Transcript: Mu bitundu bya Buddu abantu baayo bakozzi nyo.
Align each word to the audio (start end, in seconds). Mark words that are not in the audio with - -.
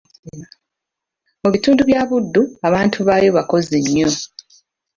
Mu 1.41 1.49
bitundu 1.53 1.81
bya 1.89 2.01
Buddu 2.09 2.41
abantu 2.67 2.97
baayo 3.07 3.29
bakozzi 3.37 3.77
nyo. 3.93 4.09